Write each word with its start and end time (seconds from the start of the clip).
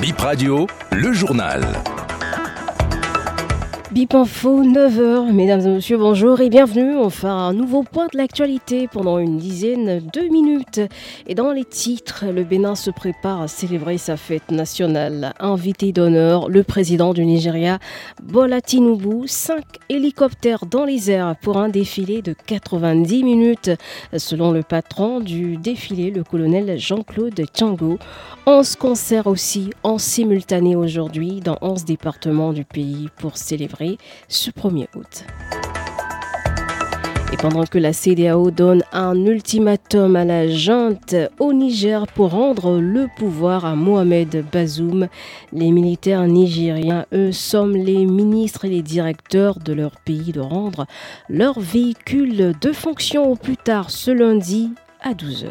Bip 0.00 0.20
Radio, 0.20 0.66
le 0.92 1.12
journal. 1.12 1.64
Bip 3.90 4.14
Info, 4.14 4.62
9h. 4.62 5.32
Mesdames 5.32 5.62
et 5.62 5.68
messieurs, 5.70 5.96
bonjour 5.96 6.42
et 6.42 6.50
bienvenue. 6.50 6.98
On 6.98 7.08
fait 7.08 7.26
un 7.26 7.54
nouveau 7.54 7.82
point 7.82 8.06
de 8.12 8.18
l'actualité 8.18 8.86
pendant 8.86 9.18
une 9.18 9.38
dizaine 9.38 10.02
de 10.12 10.20
minutes. 10.30 10.82
Et 11.26 11.34
dans 11.34 11.52
les 11.52 11.64
titres, 11.64 12.26
le 12.26 12.44
Bénin 12.44 12.74
se 12.74 12.90
prépare 12.90 13.40
à 13.40 13.48
célébrer 13.48 13.96
sa 13.96 14.18
fête 14.18 14.50
nationale. 14.50 15.32
Invité 15.40 15.92
d'honneur, 15.92 16.50
le 16.50 16.64
président 16.64 17.14
du 17.14 17.24
Nigeria, 17.24 17.78
Bola 18.22 18.60
Tinubu, 18.60 19.26
5 19.26 19.64
hélicoptères 19.88 20.66
dans 20.66 20.84
les 20.84 21.10
airs 21.10 21.34
pour 21.40 21.56
un 21.56 21.70
défilé 21.70 22.20
de 22.20 22.34
90 22.46 23.24
minutes. 23.24 23.70
Selon 24.14 24.52
le 24.52 24.62
patron 24.62 25.20
du 25.20 25.56
défilé, 25.56 26.10
le 26.10 26.24
colonel 26.24 26.78
Jean-Claude 26.78 27.40
Tchango, 27.54 27.98
11 28.44 28.76
concerts 28.76 29.26
aussi 29.28 29.70
en 29.82 29.96
simultané 29.96 30.76
aujourd'hui 30.76 31.40
dans 31.40 31.56
11 31.62 31.86
départements 31.86 32.52
du 32.52 32.66
pays 32.66 33.08
pour 33.18 33.38
célébrer 33.38 33.77
ce 34.28 34.50
1er 34.50 34.86
août. 34.94 35.24
Et 37.30 37.36
pendant 37.36 37.64
que 37.64 37.78
la 37.78 37.92
CDAO 37.92 38.50
donne 38.50 38.82
un 38.90 39.14
ultimatum 39.26 40.16
à 40.16 40.24
la 40.24 40.48
junte 40.48 41.14
au 41.38 41.52
Niger 41.52 42.06
pour 42.06 42.30
rendre 42.30 42.80
le 42.80 43.06
pouvoir 43.18 43.66
à 43.66 43.76
Mohamed 43.76 44.46
Bazoum, 44.50 45.08
les 45.52 45.70
militaires 45.70 46.26
nigériens, 46.26 47.04
eux, 47.12 47.30
somment 47.32 47.76
les 47.76 48.06
ministres 48.06 48.64
et 48.64 48.70
les 48.70 48.82
directeurs 48.82 49.58
de 49.58 49.74
leur 49.74 49.92
pays 50.00 50.32
de 50.32 50.40
rendre 50.40 50.86
leur 51.28 51.60
véhicule 51.60 52.54
de 52.58 52.72
fonction 52.72 53.30
au 53.30 53.36
plus 53.36 53.58
tard 53.58 53.90
ce 53.90 54.10
lundi 54.10 54.70
à 55.02 55.12
12h. 55.12 55.48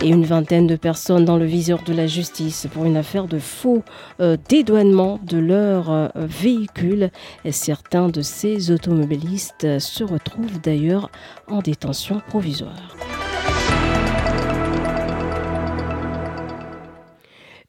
Et 0.00 0.08
une 0.08 0.24
vingtaine 0.24 0.66
de 0.66 0.76
personnes 0.76 1.24
dans 1.24 1.36
le 1.36 1.44
viseur 1.44 1.82
de 1.82 1.92
la 1.92 2.06
justice 2.06 2.68
pour 2.72 2.84
une 2.84 2.96
affaire 2.96 3.26
de 3.26 3.38
faux 3.38 3.82
euh, 4.20 4.36
dédouanement 4.48 5.18
de 5.24 5.38
leur 5.38 5.90
euh, 5.90 6.08
véhicule. 6.14 7.10
Et 7.44 7.52
certains 7.52 8.08
de 8.08 8.22
ces 8.22 8.70
automobilistes 8.70 9.78
se 9.78 10.04
retrouvent 10.04 10.60
d'ailleurs 10.60 11.10
en 11.48 11.60
détention 11.60 12.22
provisoire. 12.28 12.96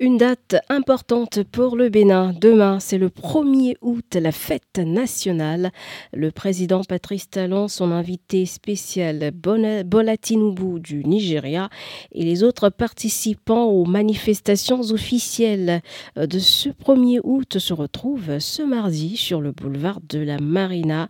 Une 0.02 0.16
date 0.16 0.55
importante 0.69 1.44
pour 1.44 1.75
le 1.75 1.89
Bénin. 1.89 2.31
Demain, 2.39 2.80
c'est 2.80 2.97
le 2.97 3.09
1er 3.09 3.75
août, 3.81 4.16
la 4.16 4.31
fête 4.31 4.78
nationale. 4.78 5.72
Le 6.14 6.31
président 6.31 6.86
Patrice 6.86 7.30
Talon, 7.30 7.67
son 7.67 7.92
invité 7.92 8.45
spécial 8.45 9.31
Bola 9.33 10.16
Tinubu 10.16 10.80
du 10.80 11.03
Nigeria 11.03 11.70
et 12.14 12.23
les 12.23 12.44
autres 12.44 12.70
participants 12.70 13.66
aux 13.66 13.83
manifestations 13.83 14.80
officielles 14.80 15.81
de 16.16 16.39
ce 16.39 16.70
1er 16.70 17.20
août 17.25 17.59
se 17.59 17.73
retrouvent 17.73 18.39
ce 18.39 18.61
mardi 18.61 19.17
sur 19.17 19.42
le 19.42 19.52
boulevard 19.52 20.00
de 20.08 20.20
la 20.20 20.38
Marina. 20.38 21.09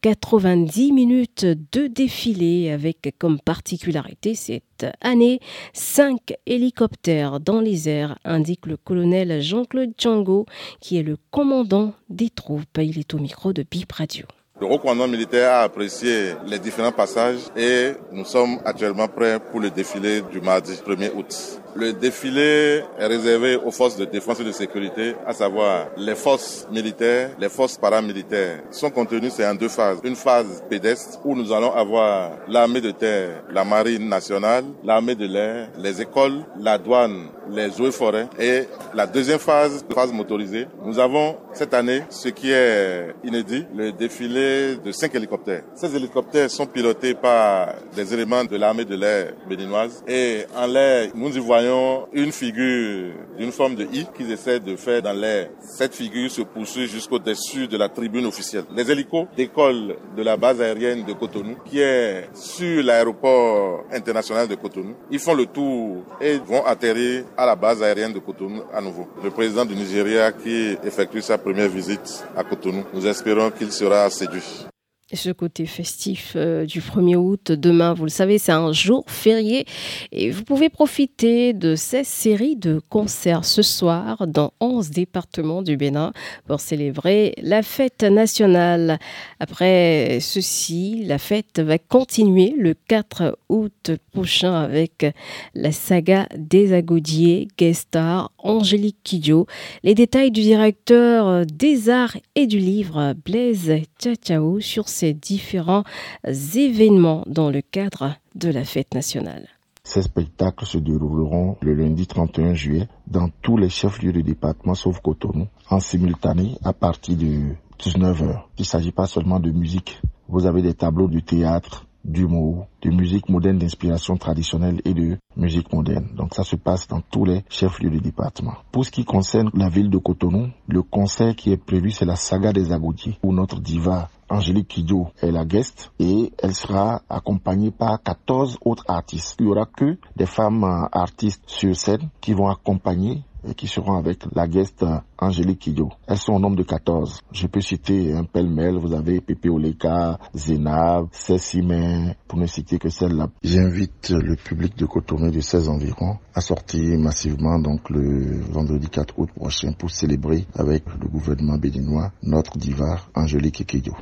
90 0.00 0.90
minutes 0.90 1.44
de 1.44 1.86
défilé 1.86 2.72
avec 2.72 3.14
comme 3.16 3.38
particularité 3.38 4.34
cette 4.34 4.86
année 5.00 5.38
5 5.72 6.34
hélicoptères 6.46 7.38
dans 7.38 7.60
les 7.60 7.88
airs 7.88 8.18
indique 8.24 8.66
le 8.66 8.76
colonel 8.76 9.40
Jean-Claude 9.40 9.92
Django, 9.98 10.46
qui 10.80 10.98
est 10.98 11.02
le 11.02 11.16
commandant 11.30 11.92
des 12.08 12.30
troupes. 12.30 12.78
Il 12.78 12.98
est 12.98 13.14
au 13.14 13.18
micro 13.18 13.52
de 13.52 13.64
Bip 13.68 13.92
Radio. 13.92 14.26
Le 14.60 14.66
haut 14.66 14.78
commandant 14.78 15.08
militaire 15.08 15.52
a 15.52 15.62
apprécié 15.62 16.34
les 16.46 16.58
différents 16.58 16.92
passages 16.92 17.40
et 17.56 17.92
nous 18.12 18.24
sommes 18.24 18.60
actuellement 18.64 19.08
prêts 19.08 19.40
pour 19.40 19.60
le 19.60 19.70
défilé 19.70 20.22
du 20.30 20.40
mardi 20.40 20.72
1er 20.72 21.10
août. 21.14 21.60
Le 21.76 21.92
défilé 21.92 22.84
est 22.98 23.06
réservé 23.06 23.56
aux 23.56 23.72
forces 23.72 23.96
de 23.96 24.04
défense 24.04 24.38
et 24.38 24.44
de 24.44 24.52
sécurité, 24.52 25.16
à 25.26 25.32
savoir 25.32 25.88
les 25.96 26.14
forces 26.14 26.68
militaires, 26.70 27.30
les 27.40 27.48
forces 27.48 27.76
paramilitaires. 27.76 28.62
Son 28.70 28.90
contenu, 28.90 29.28
c'est 29.28 29.44
en 29.44 29.56
deux 29.56 29.68
phases. 29.68 29.98
Une 30.04 30.14
phase 30.14 30.62
pédestre 30.70 31.18
où 31.24 31.34
nous 31.34 31.52
allons 31.52 31.72
avoir 31.72 32.38
l'armée 32.46 32.80
de 32.80 32.92
terre, 32.92 33.42
la 33.52 33.64
marine 33.64 34.08
nationale, 34.08 34.64
l'armée 34.84 35.16
de 35.16 35.26
l'air, 35.26 35.68
les 35.76 36.00
écoles, 36.00 36.44
la 36.60 36.78
douane, 36.78 37.26
les 37.50 37.80
eaux 37.80 37.88
et 37.88 37.92
forêts. 37.92 38.28
Et 38.38 38.68
la 38.94 39.08
deuxième 39.08 39.40
phase, 39.40 39.84
phase 39.92 40.12
motorisée, 40.12 40.68
nous 40.84 41.00
avons 41.00 41.36
cette 41.52 41.74
année, 41.74 42.02
ce 42.08 42.28
qui 42.28 42.52
est 42.52 43.14
inédit, 43.24 43.66
le 43.74 43.90
défilé 43.90 44.76
de 44.76 44.92
cinq 44.92 45.12
hélicoptères. 45.16 45.64
Ces 45.74 45.94
hélicoptères 45.96 46.50
sont 46.50 46.66
pilotés 46.66 47.14
par 47.14 47.74
des 47.96 48.14
éléments 48.14 48.44
de 48.44 48.56
l'armée 48.56 48.84
de 48.84 48.94
l'air 48.94 49.32
béninoise. 49.48 50.04
Et 50.06 50.44
en 50.56 50.66
l'air, 50.68 51.08
nous 51.14 51.36
y 51.36 51.40
voyons 51.40 51.63
une 52.12 52.32
figure 52.32 53.12
d'une 53.38 53.52
forme 53.52 53.74
de 53.74 53.84
I 53.84 54.06
qu'ils 54.16 54.30
essaient 54.32 54.60
de 54.60 54.76
faire 54.76 55.02
dans 55.02 55.12
l'air. 55.12 55.50
Cette 55.60 55.94
figure 55.94 56.30
se 56.30 56.42
poursuit 56.42 56.86
jusqu'au-dessus 56.88 57.66
de 57.68 57.76
la 57.76 57.88
tribune 57.88 58.26
officielle. 58.26 58.64
Les 58.74 58.90
hélicos 58.90 59.26
décollent 59.36 59.96
de 60.16 60.22
la 60.22 60.36
base 60.36 60.60
aérienne 60.60 61.04
de 61.04 61.12
Cotonou, 61.12 61.56
qui 61.64 61.80
est 61.80 62.28
sur 62.34 62.82
l'aéroport 62.82 63.84
international 63.92 64.48
de 64.48 64.54
Cotonou. 64.54 64.94
Ils 65.10 65.18
font 65.18 65.34
le 65.34 65.46
tour 65.46 66.02
et 66.20 66.38
vont 66.38 66.64
atterrir 66.64 67.24
à 67.36 67.46
la 67.46 67.56
base 67.56 67.82
aérienne 67.82 68.12
de 68.12 68.18
Cotonou 68.18 68.62
à 68.72 68.80
nouveau. 68.80 69.08
Le 69.22 69.30
président 69.30 69.64
du 69.64 69.74
Nigeria 69.74 70.32
qui 70.32 70.76
effectue 70.84 71.22
sa 71.22 71.38
première 71.38 71.68
visite 71.68 72.24
à 72.36 72.44
Cotonou, 72.44 72.84
nous 72.92 73.06
espérons 73.06 73.50
qu'il 73.50 73.72
sera 73.72 74.08
séduit 74.10 74.66
ce 75.12 75.30
côté 75.30 75.66
festif 75.66 76.32
euh, 76.34 76.64
du 76.64 76.80
1er 76.80 77.16
août. 77.16 77.52
Demain, 77.52 77.92
vous 77.92 78.04
le 78.04 78.10
savez, 78.10 78.38
c'est 78.38 78.52
un 78.52 78.72
jour 78.72 79.04
férié 79.06 79.66
et 80.12 80.30
vous 80.30 80.44
pouvez 80.44 80.70
profiter 80.70 81.52
de 81.52 81.76
cette 81.76 82.06
série 82.06 82.56
de 82.56 82.80
concerts 82.88 83.44
ce 83.44 83.60
soir 83.60 84.26
dans 84.26 84.52
11 84.60 84.90
départements 84.90 85.60
du 85.60 85.76
Bénin 85.76 86.12
pour 86.46 86.60
célébrer 86.60 87.34
la 87.42 87.62
fête 87.62 88.02
nationale. 88.02 88.98
Après 89.40 90.18
ceci, 90.20 91.04
la 91.04 91.18
fête 91.18 91.60
va 91.60 91.78
continuer 91.78 92.54
le 92.56 92.74
4 92.74 93.38
août 93.50 93.90
prochain 94.12 94.54
avec 94.54 95.06
la 95.54 95.72
saga 95.72 96.26
des 96.36 96.72
Agodiers, 96.72 97.48
Guestar, 97.58 98.30
Angélique 98.38 98.98
Kidjo. 99.04 99.46
Les 99.82 99.94
détails 99.94 100.30
du 100.30 100.40
directeur 100.40 101.44
des 101.44 101.90
arts 101.90 102.16
et 102.34 102.46
du 102.46 102.58
livre, 102.58 103.14
Blaise 103.24 103.70
Tchachao, 103.98 104.60
sur 104.60 104.88
ces 104.94 105.12
différents 105.12 105.84
événements 106.24 107.24
dans 107.26 107.50
le 107.50 107.60
cadre 107.60 108.16
de 108.34 108.48
la 108.48 108.64
fête 108.64 108.94
nationale. 108.94 109.48
Ces 109.82 110.02
spectacles 110.02 110.64
se 110.64 110.78
dérouleront 110.78 111.58
le 111.60 111.74
lundi 111.74 112.06
31 112.06 112.54
juillet 112.54 112.88
dans 113.06 113.28
tous 113.42 113.58
les 113.58 113.68
chefs-lieux 113.68 114.12
de 114.12 114.22
département 114.22 114.74
sauf 114.74 115.00
Cotonou 115.00 115.46
en 115.68 115.78
simultané 115.80 116.56
à 116.64 116.72
partir 116.72 117.16
de 117.16 117.54
19h. 117.80 118.44
Il 118.56 118.62
ne 118.62 118.64
s'agit 118.64 118.92
pas 118.92 119.06
seulement 119.06 119.40
de 119.40 119.50
musique. 119.50 120.00
Vous 120.28 120.46
avez 120.46 120.62
des 120.62 120.72
tableaux 120.72 121.08
de 121.08 121.20
théâtre, 121.20 121.86
d'humour, 122.04 122.66
de 122.82 122.90
musique 122.90 123.28
moderne 123.28 123.58
d'inspiration 123.58 124.16
traditionnelle 124.16 124.80
et 124.84 124.94
de 124.94 125.16
musique 125.36 125.72
moderne. 125.72 126.08
Donc 126.14 126.34
ça 126.34 126.44
se 126.44 126.56
passe 126.56 126.86
dans 126.88 127.00
tous 127.00 127.24
les 127.24 127.44
chefs-lieux 127.48 127.90
du 127.90 128.00
département. 128.00 128.54
Pour 128.72 128.84
ce 128.84 128.90
qui 128.90 129.04
concerne 129.04 129.50
la 129.54 129.68
ville 129.68 129.90
de 129.90 129.98
Cotonou, 129.98 130.48
le 130.68 130.82
concert 130.82 131.34
qui 131.34 131.52
est 131.52 131.56
prévu 131.56 131.90
c'est 131.90 132.04
la 132.04 132.16
saga 132.16 132.52
des 132.52 132.72
Agoudiers 132.72 133.18
où 133.22 133.32
notre 133.32 133.60
diva 133.60 134.08
Angélique 134.28 134.68
Kidjo 134.68 135.08
est 135.20 135.30
la 135.30 135.44
guest 135.44 135.92
et 135.98 136.32
elle 136.38 136.54
sera 136.54 137.02
accompagnée 137.08 137.70
par 137.70 138.02
14 138.02 138.58
autres 138.64 138.84
artistes. 138.88 139.36
Il 139.38 139.46
y 139.46 139.48
aura 139.48 139.66
que 139.66 139.98
des 140.16 140.26
femmes 140.26 140.64
euh, 140.64 140.86
artistes 140.92 141.42
sur 141.46 141.76
scène 141.76 142.08
qui 142.20 142.32
vont 142.32 142.48
accompagner 142.48 143.22
qui 143.56 143.66
seront 143.66 143.94
avec 143.96 144.24
la 144.34 144.46
guest 144.46 144.82
euh, 144.82 144.98
Angélique 145.18 145.60
Kidjo. 145.60 145.90
Elles 146.06 146.18
sont 146.18 146.32
au 146.34 146.38
nombre 146.38 146.56
de 146.56 146.62
14. 146.62 147.20
Je 147.32 147.46
peux 147.46 147.60
citer 147.60 148.12
un 148.14 148.24
pêle-mêle. 148.24 148.76
Vous 148.76 148.94
avez 148.94 149.20
Pepe 149.20 149.46
Oleka, 149.46 150.18
Zénab, 150.34 151.08
Cécimé, 151.12 152.16
pour 152.26 152.38
ne 152.38 152.46
citer 152.46 152.78
que 152.78 152.88
celle-là. 152.88 153.28
J'invite 153.42 154.10
le 154.10 154.36
public 154.36 154.76
de 154.76 154.86
Cotonou 154.86 155.30
de 155.30 155.40
16 155.40 155.68
environ 155.68 156.18
à 156.34 156.40
sortir 156.40 156.98
massivement 156.98 157.58
donc 157.58 157.90
le 157.90 158.40
vendredi 158.50 158.88
4 158.88 159.14
août 159.18 159.30
prochain 159.34 159.72
pour 159.72 159.90
célébrer 159.90 160.46
avec 160.54 160.84
le 161.00 161.08
gouvernement 161.08 161.56
béninois 161.58 162.12
notre 162.22 162.56
diva 162.58 162.98
Angélique 163.14 163.66
Kidjo 163.66 163.92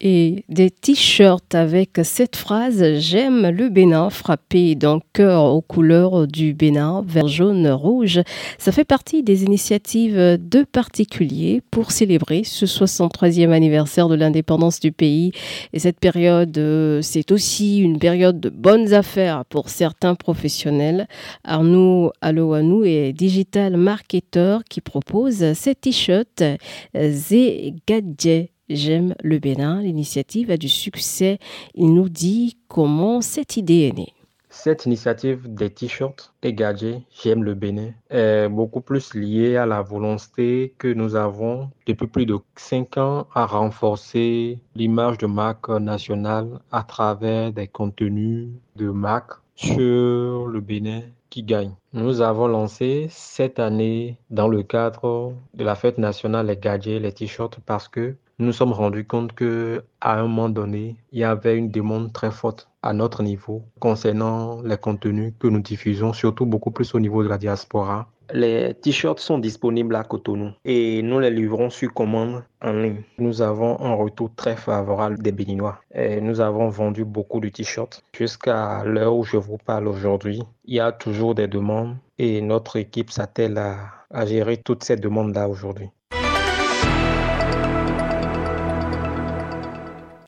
et 0.00 0.44
des 0.48 0.70
t-shirts 0.70 1.54
avec 1.54 2.00
cette 2.04 2.36
phrase 2.36 2.98
J'aime 2.98 3.48
le 3.48 3.68
Bénin 3.68 4.10
frappé 4.10 4.74
d'un 4.74 5.00
cœur 5.12 5.44
aux 5.44 5.60
couleurs 5.60 6.26
du 6.28 6.54
Bénin, 6.54 7.02
vert, 7.06 7.28
jaune, 7.28 7.68
rouge. 7.68 8.20
Ça 8.58 8.70
fait 8.70 8.84
partie 8.84 9.22
des 9.22 9.44
initiatives 9.44 10.16
de 10.16 10.62
particuliers 10.62 11.62
pour 11.70 11.90
célébrer 11.90 12.44
ce 12.44 12.66
63e 12.66 13.50
anniversaire 13.50 14.08
de 14.08 14.14
l'indépendance 14.14 14.80
du 14.80 14.92
pays. 14.92 15.32
Et 15.72 15.78
cette 15.78 15.98
période, 15.98 16.56
euh, 16.58 17.02
c'est 17.02 17.32
aussi 17.32 17.78
une 17.78 17.98
période 17.98 18.40
de 18.40 18.50
bonnes 18.50 18.94
affaires 18.94 19.44
pour 19.46 19.68
certains 19.68 20.14
professionnels. 20.14 21.08
Arnaud 21.44 22.12
Aloanou 22.20 22.84
est 22.84 23.12
digital 23.12 23.76
marketer 23.76 24.58
qui 24.68 24.80
propose 24.80 25.52
ces 25.54 25.74
t-shirts 25.74 26.42
Gadget 27.86 28.50
J'aime 28.70 29.14
le 29.22 29.38
Bénin. 29.38 29.80
L'initiative 29.80 30.50
a 30.50 30.58
du 30.58 30.68
succès. 30.68 31.38
Il 31.74 31.94
nous 31.94 32.08
dit 32.10 32.58
comment 32.68 33.22
cette 33.22 33.56
idée 33.56 33.88
est 33.88 33.96
née. 33.96 34.12
Cette 34.50 34.86
initiative 34.86 35.54
des 35.54 35.70
t-shirts 35.70 36.34
gadgets 36.42 37.02
J'aime 37.10 37.44
le 37.44 37.54
Bénin 37.54 37.92
est 38.10 38.48
beaucoup 38.48 38.80
plus 38.80 39.14
liée 39.14 39.56
à 39.56 39.66
la 39.66 39.82
volonté 39.82 40.74
que 40.78 40.88
nous 40.88 41.16
avons 41.16 41.70
depuis 41.86 42.06
plus 42.06 42.26
de 42.26 42.36
cinq 42.56 42.96
ans 42.96 43.26
à 43.34 43.46
renforcer 43.46 44.58
l'image 44.74 45.18
de 45.18 45.26
marque 45.26 45.68
nationale 45.68 46.60
à 46.72 46.82
travers 46.82 47.52
des 47.52 47.68
contenus 47.68 48.48
de 48.76 48.90
marque 48.90 49.34
sur 49.54 50.46
le 50.46 50.60
Bénin 50.60 51.02
qui 51.30 51.42
gagne. 51.42 51.74
Nous 51.92 52.20
avons 52.20 52.48
lancé 52.48 53.06
cette 53.10 53.58
année 53.58 54.18
dans 54.30 54.48
le 54.48 54.62
cadre 54.62 55.34
de 55.54 55.64
la 55.64 55.74
fête 55.74 55.98
nationale 55.98 56.46
les 56.46 56.56
gadgets, 56.56 57.00
les 57.00 57.12
t-shirts 57.12 57.58
parce 57.66 57.88
que 57.88 58.16
nous 58.40 58.52
sommes 58.52 58.72
rendus 58.72 59.04
compte 59.04 59.32
que 59.32 59.82
à 60.00 60.18
un 60.18 60.22
moment 60.22 60.48
donné, 60.48 60.96
il 61.12 61.18
y 61.18 61.24
avait 61.24 61.56
une 61.56 61.70
demande 61.70 62.12
très 62.12 62.30
forte 62.30 62.68
à 62.82 62.92
notre 62.92 63.22
niveau 63.22 63.64
concernant 63.80 64.62
les 64.62 64.76
contenus 64.76 65.34
que 65.40 65.48
nous 65.48 65.60
diffusons, 65.60 66.12
surtout 66.12 66.46
beaucoup 66.46 66.70
plus 66.70 66.94
au 66.94 67.00
niveau 67.00 67.24
de 67.24 67.28
la 67.28 67.38
diaspora. 67.38 68.08
Les 68.32 68.74
t-shirts 68.74 69.20
sont 69.20 69.38
disponibles 69.38 69.96
à 69.96 70.04
Cotonou 70.04 70.52
et 70.64 71.02
nous 71.02 71.18
les 71.18 71.30
livrons 71.30 71.70
sur 71.70 71.92
commande 71.94 72.44
en 72.62 72.72
ligne. 72.72 73.02
Nous 73.16 73.40
avons 73.40 73.80
un 73.80 73.94
retour 73.94 74.30
très 74.36 74.54
favorable 74.54 75.18
des 75.18 75.32
Béninois. 75.32 75.80
Et 75.94 76.20
nous 76.20 76.40
avons 76.40 76.68
vendu 76.68 77.06
beaucoup 77.06 77.40
de 77.40 77.48
t-shirts. 77.48 78.04
Jusqu'à 78.12 78.84
l'heure 78.84 79.16
où 79.16 79.24
je 79.24 79.38
vous 79.38 79.56
parle 79.56 79.88
aujourd'hui, 79.88 80.42
il 80.66 80.74
y 80.74 80.80
a 80.80 80.92
toujours 80.92 81.34
des 81.34 81.48
demandes 81.48 81.96
et 82.18 82.42
notre 82.42 82.76
équipe 82.76 83.10
s'attelle 83.10 83.56
à, 83.56 83.78
à 84.10 84.26
gérer 84.26 84.58
toutes 84.58 84.84
ces 84.84 84.96
demandes-là 84.96 85.48
aujourd'hui. 85.48 85.88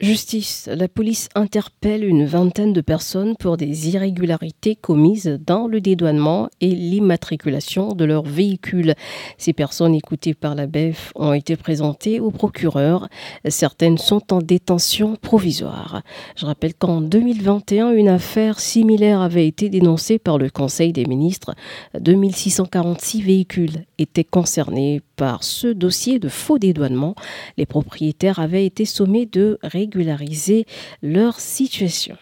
Justice. 0.01 0.67
La 0.75 0.89
police 0.89 1.29
interpelle 1.35 2.05
une 2.05 2.25
vingtaine 2.25 2.73
de 2.73 2.81
personnes 2.81 3.37
pour 3.39 3.59
des 3.59 3.91
irrégularités 3.91 4.75
commises 4.75 5.39
dans 5.47 5.67
le 5.67 5.83
dédouanement 5.83 6.49
et 6.63 6.71
l'immatriculation 6.71 7.93
de 7.93 8.07
leurs 8.07 8.25
véhicules. 8.25 8.95
Ces 9.37 9.53
personnes 9.53 9.95
écoutées 9.95 10.33
par 10.33 10.55
la 10.55 10.67
BEF 10.67 11.13
ont 11.17 11.35
été 11.35 11.55
présentées 11.55 12.19
au 12.19 12.31
procureur. 12.31 13.09
Certaines 13.47 13.99
sont 13.99 14.33
en 14.33 14.39
détention 14.39 15.17
provisoire. 15.17 16.01
Je 16.35 16.47
rappelle 16.47 16.73
qu'en 16.73 17.03
2021, 17.03 17.91
une 17.91 18.09
affaire 18.09 18.59
similaire 18.59 19.21
avait 19.21 19.47
été 19.47 19.69
dénoncée 19.69 20.19
par 20.19 20.39
le 20.39 20.49
Conseil 20.49 20.95
des 20.95 21.05
ministres. 21.05 21.55
2646 22.01 23.21
véhicules 23.21 23.85
étaient 23.99 24.25
concernés 24.25 25.03
par 25.17 25.45
ce 25.45 25.67
dossier 25.67 26.19
de 26.19 26.31
faux 26.31 26.59
dédouanement. 26.59 27.15
Les 27.59 27.67
propriétaires 27.67 28.39
avaient 28.39 28.65
été 28.65 28.87
sommés 28.87 29.27
de 29.27 29.59
leur 31.03 31.41
situation. 31.41 32.17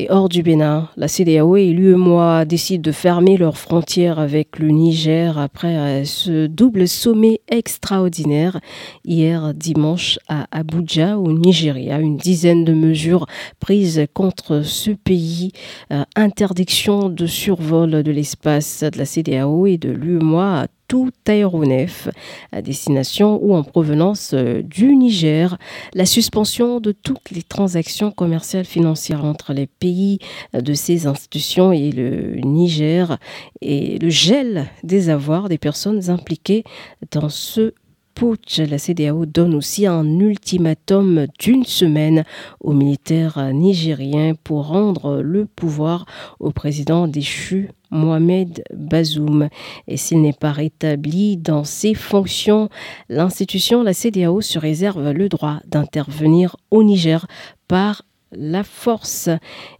Et 0.00 0.06
hors 0.10 0.28
du 0.28 0.44
Bénin, 0.44 0.88
la 0.96 1.08
CDAO 1.08 1.56
et 1.56 1.72
l'UEMOA 1.72 2.44
décident 2.44 2.82
de 2.82 2.92
fermer 2.92 3.36
leurs 3.36 3.58
frontières 3.58 4.20
avec 4.20 4.60
le 4.60 4.68
Niger 4.68 5.36
après 5.38 5.76
euh, 5.76 6.04
ce 6.04 6.46
double 6.46 6.86
sommet 6.86 7.40
extraordinaire 7.48 8.60
hier 9.04 9.52
dimanche 9.54 10.20
à 10.28 10.46
Abuja 10.52 11.18
au 11.18 11.32
Nigeria. 11.32 11.98
Une 11.98 12.16
dizaine 12.16 12.64
de 12.64 12.74
mesures 12.74 13.26
prises 13.58 14.06
contre 14.14 14.62
ce 14.62 14.92
pays. 14.92 15.50
Euh, 15.92 16.04
interdiction 16.14 17.08
de 17.08 17.26
survol 17.26 18.04
de 18.04 18.12
l'espace 18.12 18.84
de 18.84 18.98
la 18.98 19.04
CDAO 19.04 19.66
et 19.66 19.78
de 19.78 19.90
l'UEMOA 19.90 20.68
tout 20.88 21.10
aéronef 21.26 22.08
à 22.50 22.62
destination 22.62 23.38
ou 23.42 23.54
en 23.54 23.62
provenance 23.62 24.32
euh, 24.32 24.62
du 24.62 24.96
Niger, 24.96 25.58
la 25.94 26.06
suspension 26.06 26.80
de 26.80 26.92
toutes 26.92 27.30
les 27.30 27.42
transactions 27.42 28.10
commerciales 28.10 28.64
financières 28.64 29.24
entre 29.24 29.52
les 29.52 29.66
pays 29.66 30.18
euh, 30.54 30.62
de 30.62 30.72
ces 30.72 31.06
institutions 31.06 31.72
et 31.72 31.92
le 31.92 32.40
Niger 32.40 33.18
et 33.60 33.98
le 33.98 34.08
gel 34.08 34.66
des 34.82 35.10
avoirs 35.10 35.48
des 35.50 35.58
personnes 35.58 36.10
impliquées 36.10 36.64
dans 37.12 37.28
ce 37.28 37.74
putsch. 38.14 38.58
La 38.58 38.78
CDAO 38.78 39.26
donne 39.26 39.54
aussi 39.54 39.86
un 39.86 40.18
ultimatum 40.18 41.26
d'une 41.38 41.64
semaine 41.64 42.24
aux 42.60 42.72
militaires 42.72 43.52
nigériens 43.52 44.34
pour 44.42 44.68
rendre 44.68 45.20
le 45.20 45.44
pouvoir 45.44 46.06
au 46.40 46.50
président 46.50 47.06
déchu 47.06 47.70
Mohamed 47.90 48.62
Bazoum. 48.74 49.48
Et 49.86 49.96
s'il 49.96 50.20
n'est 50.22 50.32
pas 50.32 50.52
rétabli 50.52 51.36
dans 51.36 51.64
ses 51.64 51.94
fonctions, 51.94 52.68
l'institution, 53.08 53.82
la 53.82 53.92
CDAO, 53.92 54.40
se 54.40 54.58
réserve 54.58 55.10
le 55.10 55.28
droit 55.28 55.60
d'intervenir 55.66 56.56
au 56.70 56.82
Niger 56.82 57.26
par 57.68 58.02
la 58.32 58.64
force. 58.64 59.28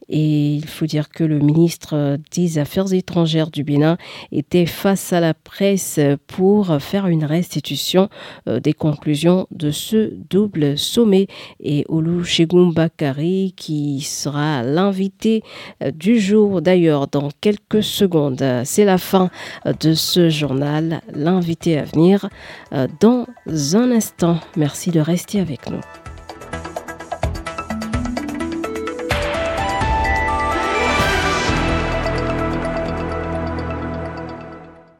Et 0.08 0.54
il 0.54 0.66
faut 0.66 0.86
dire 0.86 1.10
que 1.10 1.24
le 1.24 1.38
ministre 1.38 2.18
des 2.32 2.58
Affaires 2.58 2.92
étrangères 2.94 3.50
du 3.50 3.62
Bénin 3.62 3.98
était 4.32 4.64
face 4.64 5.12
à 5.12 5.20
la 5.20 5.34
presse 5.34 6.00
pour 6.26 6.80
faire 6.80 7.08
une 7.08 7.24
restitution 7.24 8.08
euh, 8.48 8.58
des 8.58 8.72
conclusions 8.72 9.46
de 9.50 9.70
ce 9.70 10.12
double 10.30 10.78
sommet. 10.78 11.26
Et 11.60 11.84
Olusegun 11.88 12.72
Bakari, 12.72 13.52
qui 13.56 14.00
sera 14.00 14.62
l'invité 14.62 15.42
euh, 15.82 15.90
du 15.90 16.18
jour 16.18 16.62
d'ailleurs 16.62 17.08
dans 17.08 17.28
quelques 17.40 17.82
secondes. 17.82 18.42
C'est 18.64 18.84
la 18.84 18.98
fin 18.98 19.30
de 19.80 19.94
ce 19.94 20.30
journal. 20.30 21.02
L'invité 21.14 21.78
à 21.78 21.84
venir 21.84 22.28
euh, 22.72 22.86
dans 23.00 23.26
un 23.74 23.90
instant. 23.90 24.38
Merci 24.56 24.90
de 24.90 25.00
rester 25.00 25.40
avec 25.40 25.70
nous. 25.70 25.80